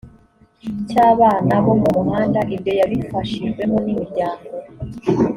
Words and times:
cy 0.89 0.95
abana 1.11 1.53
bo 1.63 1.73
mu 1.81 1.89
muhanda 1.97 2.39
ibyo 2.55 2.71
yabifashijwemo 2.79 3.77
n 3.85 3.87
imiryango 3.93 4.47